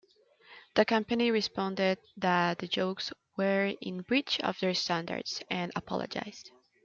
The 0.73 0.83
company 0.83 1.29
responded 1.29 1.99
that 2.17 2.57
the 2.57 2.67
jokes 2.67 3.13
were 3.37 3.75
in 3.81 4.01
breach 4.01 4.39
of 4.39 4.57
their 4.59 4.73
standards, 4.73 5.43
and 5.47 5.71
apologised. 5.75 6.49